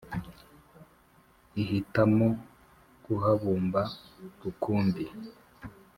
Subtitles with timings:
[1.61, 2.27] Ihitamo
[3.03, 3.81] kuhabumba
[4.41, 5.05] rukumbi,